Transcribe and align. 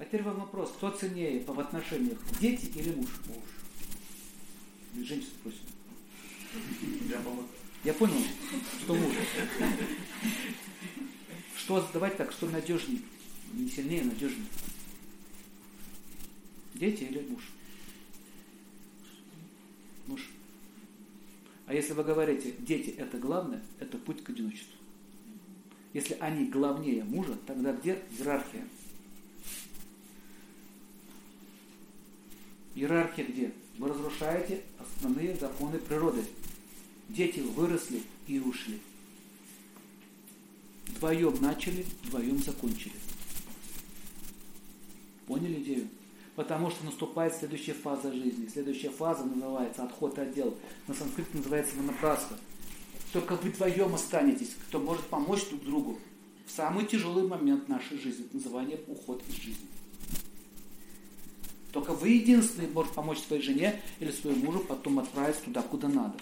А 0.00 0.04
теперь 0.06 0.22
вам 0.22 0.40
вопрос, 0.40 0.72
кто 0.78 0.88
ценнее 0.90 1.44
в 1.44 1.60
отношениях, 1.60 2.16
дети 2.40 2.72
или 2.74 2.90
муж? 2.94 3.10
Муж. 3.26 5.06
Женщина 5.06 5.30
спросит. 5.38 5.60
Я, 7.10 7.22
Я 7.84 7.92
понял, 7.92 8.16
что 8.82 8.94
муж. 8.94 9.12
Что 11.54 11.86
давайте 11.92 12.16
так, 12.16 12.32
что 12.32 12.48
надежнее? 12.48 13.02
Не 13.52 13.68
сильнее, 13.68 14.02
надежнее. 14.04 14.46
Дети 16.72 17.02
или 17.02 17.20
муж? 17.28 17.42
Муж. 20.06 20.30
А 21.66 21.74
если 21.74 21.92
вы 21.92 22.04
говорите, 22.04 22.54
дети 22.60 22.88
это 22.88 23.18
главное, 23.18 23.62
это 23.78 23.98
путь 23.98 24.24
к 24.24 24.30
одиночеству. 24.30 24.78
Если 25.92 26.14
они 26.20 26.46
главнее 26.46 27.04
мужа, 27.04 27.36
тогда 27.46 27.74
где 27.74 28.02
иерархия? 28.16 28.66
Иерархия 32.80 33.26
где? 33.26 33.52
Вы 33.76 33.88
разрушаете 33.88 34.62
основные 34.78 35.36
законы 35.36 35.76
природы. 35.76 36.24
Дети 37.10 37.40
выросли 37.40 38.02
и 38.26 38.40
ушли. 38.40 38.80
Вдвоем 40.86 41.36
начали, 41.42 41.84
вдвоем 42.04 42.38
закончили. 42.42 42.94
Поняли 45.26 45.60
идею? 45.60 45.88
Потому 46.36 46.70
что 46.70 46.86
наступает 46.86 47.34
следующая 47.34 47.74
фаза 47.74 48.12
жизни. 48.12 48.48
Следующая 48.48 48.88
фаза 48.88 49.24
называется 49.24 49.84
отход 49.84 50.18
от 50.18 50.32
дел. 50.32 50.56
На 50.86 50.94
санскрите 50.94 51.30
называется 51.34 51.76
монопраска. 51.76 52.34
Только 53.12 53.36
вы 53.36 53.50
вдвоем 53.50 53.94
останетесь, 53.94 54.56
кто 54.68 54.80
может 54.80 55.04
помочь 55.06 55.46
друг 55.50 55.64
другу 55.64 55.98
в 56.46 56.50
самый 56.50 56.86
тяжелый 56.86 57.26
момент 57.26 57.68
нашей 57.68 57.98
жизни. 57.98 58.24
Это 58.24 58.36
называние 58.36 58.80
уход 58.86 59.22
из 59.28 59.34
жизни. 59.34 59.68
Только 61.72 61.92
вы 61.92 62.10
единственный 62.10 62.68
можете 62.68 62.94
помочь 62.94 63.18
своей 63.18 63.42
жене 63.42 63.80
или 64.00 64.10
своему 64.10 64.46
мужу 64.46 64.60
потом 64.60 64.98
отправиться 64.98 65.42
туда, 65.44 65.62
куда 65.62 65.88
надо. 65.88 66.14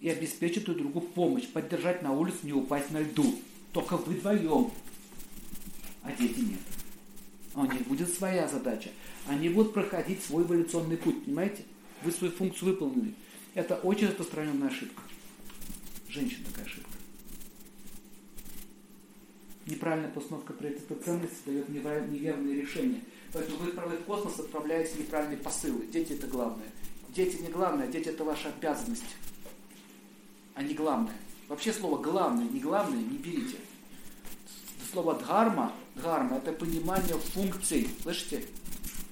И 0.00 0.08
обеспечить 0.08 0.64
друг 0.64 0.78
другу 0.78 1.00
помощь, 1.00 1.46
поддержать 1.46 2.02
на 2.02 2.12
улице, 2.12 2.38
не 2.42 2.52
упасть 2.52 2.90
на 2.90 3.00
льду. 3.00 3.38
Только 3.72 3.96
вы 3.96 4.14
вдвоем. 4.14 4.70
А 6.02 6.12
дети 6.12 6.40
нет. 6.40 6.60
У 7.54 7.64
них 7.64 7.86
будет 7.86 8.12
своя 8.12 8.48
задача. 8.48 8.90
Они 9.26 9.48
будут 9.48 9.72
проходить 9.72 10.22
свой 10.22 10.44
эволюционный 10.44 10.96
путь, 10.96 11.24
понимаете? 11.24 11.64
Вы 12.02 12.10
свою 12.10 12.32
функцию 12.32 12.70
выполнили. 12.70 13.14
Это 13.54 13.76
очень 13.76 14.08
распространенная 14.08 14.68
ошибка. 14.68 15.02
Женщина 16.08 16.44
такая 16.46 16.66
ошибка. 16.66 16.90
Неправильная 19.72 20.10
постановка 20.10 20.52
приоритета 20.52 20.94
ценности 21.02 21.38
дает 21.46 21.70
неверные 21.70 22.60
решения. 22.60 23.00
Поэтому 23.32 23.56
вы 23.56 23.70
в 23.70 24.04
космос 24.04 24.38
отправляете 24.38 24.98
неправильные 24.98 25.38
посылы. 25.38 25.86
Дети 25.86 26.12
это 26.12 26.26
главное. 26.26 26.66
Дети 27.08 27.40
не 27.40 27.48
главное, 27.48 27.86
дети 27.86 28.10
это 28.10 28.22
ваша 28.22 28.50
обязанность, 28.50 29.16
а 30.54 30.62
не 30.62 30.74
главное. 30.74 31.14
Вообще 31.48 31.72
слово 31.72 32.02
главное, 32.02 32.46
не 32.46 32.60
главное 32.60 33.02
не 33.02 33.16
берите. 33.16 33.56
Слово 34.92 35.14
дхарма, 35.14 35.72
дхарма 35.94 36.36
это 36.36 36.52
понимание 36.52 37.16
функций. 37.16 37.88
Слышите? 38.02 38.44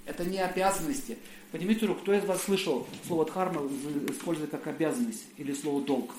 Это 0.05 0.27
не 0.27 0.39
обязанности. 0.39 1.17
Поднимите 1.53 1.87
руку, 1.87 2.03
кто 2.03 2.13
из 2.13 2.25
вас 2.25 2.43
слышал 2.43 2.87
слово 3.07 3.25
дхарма 3.25 3.67
используя 4.11 4.47
как 4.47 4.67
обязанность 4.67 5.25
или 5.39 5.55
слово 5.55 5.81
долг? 5.83 6.11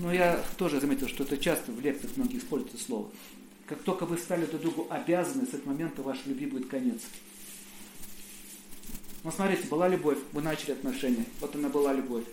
Но 0.00 0.14
я 0.14 0.42
тоже 0.56 0.80
заметил, 0.80 1.08
что 1.08 1.24
это 1.24 1.36
часто 1.36 1.72
в 1.72 1.80
лекциях 1.80 2.16
многие 2.16 2.38
используют 2.38 2.74
это 2.74 2.82
слово. 2.82 3.10
Как 3.66 3.82
только 3.82 4.06
вы 4.06 4.16
стали 4.16 4.46
друг 4.46 4.62
другу 4.62 4.86
обязаны, 4.88 5.44
с 5.44 5.50
этого 5.50 5.68
момента 5.72 6.02
вашей 6.02 6.28
любви 6.28 6.46
будет 6.46 6.68
конец. 6.68 7.02
Ну, 9.22 9.30
смотрите, 9.30 9.68
была 9.68 9.88
любовь, 9.88 10.16
вы 10.32 10.40
начали 10.40 10.72
отношения, 10.72 11.26
вот 11.40 11.54
она 11.54 11.68
была 11.68 11.92
любовь. 11.92 12.24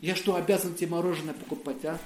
Я 0.00 0.16
что, 0.16 0.34
обязан 0.34 0.74
тебе 0.74 0.88
мороженое 0.88 1.34
покупать, 1.34 1.84
а? 1.84 2.00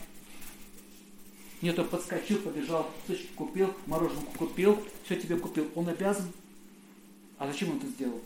Нет, 1.62 1.78
он 1.78 1.88
подскочил, 1.88 2.38
побежал, 2.38 2.90
сучки 3.06 3.28
купил, 3.34 3.74
мороженое 3.86 4.24
купил, 4.36 4.78
все 5.04 5.16
тебе 5.16 5.36
купил. 5.36 5.68
Он 5.74 5.88
обязан? 5.88 6.30
А 7.38 7.46
зачем 7.46 7.70
он 7.70 7.78
это 7.78 7.86
сделал? 7.86 8.20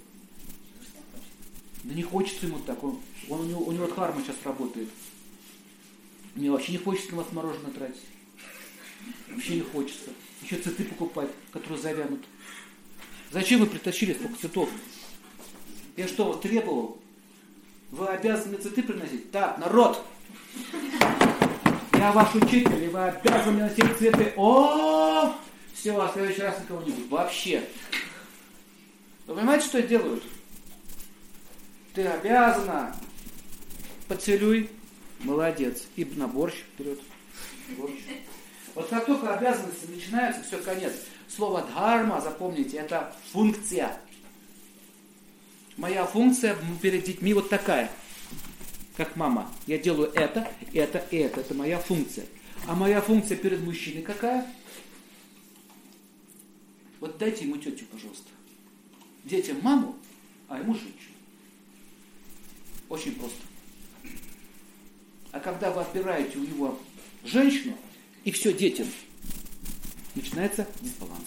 Да 1.85 1.95
не 1.95 2.03
хочется 2.03 2.47
ему 2.47 2.59
так. 2.59 2.83
Он, 2.83 2.99
он, 3.29 3.41
у, 3.41 3.45
него, 3.45 3.61
у 3.65 3.73
него 3.73 3.87
дхарма 3.87 4.21
сейчас 4.23 4.37
работает. 4.43 4.89
Мне 6.35 6.51
вообще 6.51 6.73
не 6.73 6.79
хочется 6.79 7.13
на 7.13 7.19
вас 7.19 7.33
мороженое 7.33 7.71
тратить. 7.71 8.03
Вообще 9.29 9.57
не 9.57 9.63
хочется. 9.63 10.11
Еще 10.43 10.57
цветы 10.59 10.85
покупать, 10.85 11.31
которые 11.53 11.79
завянут. 11.79 12.25
Зачем 13.31 13.61
вы 13.61 13.67
притащили 13.67 14.15
столько 14.15 14.37
цветов? 14.37 14.71
Я 15.97 16.09
что, 16.09 16.25
вот 16.25 16.43
требовал? 16.43 17.01
Вы 17.91 18.09
обязаны 18.09 18.57
цветы 18.57 18.83
приносить? 18.83 19.31
Так, 19.31 19.59
народ! 19.59 20.05
Я 21.93 22.13
ваш 22.13 22.35
учитель, 22.35 22.85
и 22.85 22.89
вы 22.89 23.05
обязаны 23.05 23.61
носить 23.61 23.97
цветы. 23.97 24.33
О, 24.37 25.35
все, 25.73 25.97
а 25.99 26.09
в 26.09 26.13
следующий 26.13 26.43
раз 26.43 26.61
никого 26.61 26.83
не 26.83 26.91
будет. 26.91 27.09
Вообще. 27.09 27.65
Вы 29.27 29.37
понимаете, 29.37 29.67
что 29.67 29.83
делают? 29.83 30.23
Ты 31.95 32.07
обязана. 32.07 32.95
Поцелуй. 34.09 34.69
Молодец. 35.25 35.85
И 35.97 36.05
на 36.05 36.29
борщ 36.29 36.55
вперед. 36.55 37.01
Борщ. 37.77 37.95
Вот 38.75 38.89
как 38.89 39.07
только 39.07 39.35
обязанности 39.35 39.87
начинаются, 39.87 40.43
все, 40.43 40.59
конец. 40.59 40.93
Слово 41.29 41.63
дхарма, 41.63 42.21
запомните, 42.21 42.79
это 42.79 43.15
функция. 43.33 43.99
Моя 45.77 46.05
функция 46.07 46.57
перед 46.83 47.05
детьми 47.05 47.35
вот 47.35 47.49
такая, 47.49 47.91
как 48.97 49.17
мама. 49.17 49.51
Я 49.67 49.79
делаю 49.79 50.13
это, 50.15 50.49
это, 50.73 51.05
это. 51.11 51.41
Это 51.41 51.55
моя 51.55 51.79
функция. 51.79 52.27
А 52.67 52.75
моя 52.75 53.01
функция 53.01 53.37
перед 53.37 53.61
мужчиной 53.61 54.03
какая? 54.03 54.47
Вот 57.01 57.19
дайте 57.19 57.45
ему 57.45 57.57
тетю, 57.57 57.87
пожалуйста. 57.87 58.29
Детям 59.25 59.59
маму, 59.63 59.97
а 60.49 60.59
ему 60.59 60.75
женщину. 60.75 61.15
Очень 62.89 63.15
просто. 63.17 63.41
А 65.35 65.41
когда 65.41 65.73
вы 65.73 65.81
отбираете 65.81 66.39
у 66.39 66.45
него 66.45 66.79
женщину, 67.25 67.77
и 68.23 68.31
все 68.31 68.53
детям, 68.53 68.87
начинается 70.15 70.65
дисбаланс. 70.81 71.27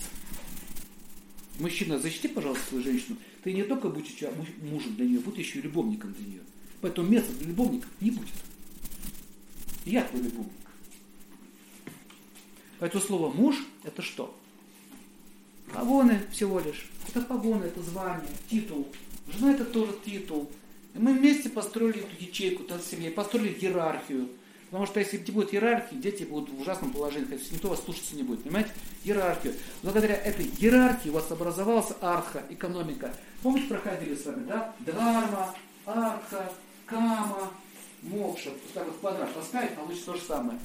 Мужчина, 1.60 2.00
защити, 2.00 2.30
пожалуйста, 2.30 2.70
свою 2.70 2.86
женщину. 2.86 3.18
Ты 3.44 3.52
не 3.52 3.64
только 3.64 3.90
будешь 3.90 4.16
мужем 4.62 4.96
для 4.96 5.06
нее, 5.06 5.20
будешь 5.20 5.46
еще 5.46 5.60
и 5.60 5.64
любовником 5.64 6.14
для 6.14 6.26
нее. 6.26 6.42
Поэтому 6.80 7.10
места 7.10 7.34
для 7.34 7.50
любовника 7.50 7.90
не 8.00 8.12
будет. 8.12 8.34
Я 9.84 10.06
твой 10.06 10.24
любовник. 10.24 10.54
Поэтому 12.80 13.04
слово 13.04 13.34
муж 13.34 13.58
это 13.84 14.02
что? 14.02 14.34
Погоны 15.74 16.22
всего 16.32 16.62
лишь. 16.62 16.88
Это 17.10 17.22
погоны, 17.24 17.66
это 17.66 17.82
звание, 17.82 18.32
титул. 18.50 18.88
Жена 19.34 19.52
это 19.52 19.66
тоже 19.66 19.94
титул. 20.06 20.50
Мы 20.94 21.14
вместе 21.14 21.50
построили 21.50 22.00
эту 22.00 22.24
ячейку, 22.24 22.64
эту 22.64 22.84
семью, 22.84 23.14
построили 23.14 23.50
иерархию. 23.50 24.30
Потому 24.70 24.86
что 24.86 25.00
если 25.00 25.18
не 25.18 25.32
будет 25.32 25.54
иерархии, 25.54 25.96
дети 25.96 26.24
будут 26.24 26.50
в 26.50 26.60
ужасном 26.60 26.92
положении, 26.92 27.32
есть 27.32 27.54
никто 27.54 27.70
вас 27.70 27.82
слушаться 27.84 28.16
не 28.16 28.24
будет, 28.24 28.44
понимаете? 28.44 28.72
Иерархию. 29.06 29.54
Благодаря 29.82 30.16
этой 30.16 30.46
иерархии 30.46 31.10
у 31.10 31.14
вас 31.14 31.32
образовалась 31.32 31.94
арха, 32.02 32.44
экономика. 32.50 33.14
Помните, 33.42 33.68
проходили 33.68 34.16
с 34.16 34.26
вами, 34.26 34.46
да? 34.46 34.76
Дхарма, 34.80 35.56
арха, 35.86 36.52
кама, 36.86 37.52
мокша. 38.02 38.50
Вот 38.50 38.74
так 38.74 38.88
вот 38.88 38.98
квадрат 38.98 39.34
поставить, 39.34 39.74
получится 39.76 40.08
то 40.08 40.14
же 40.16 40.22
самое. 40.22 40.60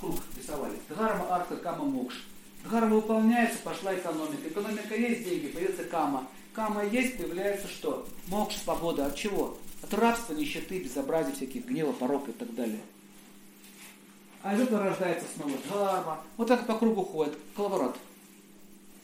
Круг 0.00 0.16
рисовали. 0.36 0.74
Дхарма, 0.88 1.36
арха, 1.36 1.56
кама, 1.56 1.84
мокша. 1.84 2.18
Дхарма 2.64 2.96
выполняется, 2.96 3.58
пошла 3.62 3.94
экономика. 3.94 4.48
Экономика 4.48 4.96
есть, 4.96 5.22
деньги, 5.22 5.46
появится 5.46 5.84
кама. 5.84 6.26
Кама 6.58 6.84
есть, 6.84 7.16
появляется 7.16 7.68
что? 7.68 8.04
Мокша, 8.26 8.58
свобода. 8.58 9.06
От 9.06 9.14
чего? 9.14 9.56
От 9.80 9.94
рабства, 9.94 10.34
нищеты, 10.34 10.82
безобразия 10.82 11.32
всяких, 11.32 11.66
гнева, 11.66 11.92
порока 11.92 12.32
и 12.32 12.34
так 12.34 12.52
далее. 12.52 12.80
А 14.42 14.56
из 14.56 14.62
этого 14.62 14.82
рождается 14.82 15.24
снова 15.36 15.52
дхарма. 15.56 16.20
Вот 16.36 16.50
это 16.50 16.64
по 16.64 16.76
кругу 16.76 17.04
ходит, 17.04 17.38
коловорот. 17.54 17.96